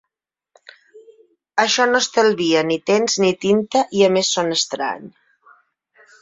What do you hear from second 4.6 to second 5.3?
estrany.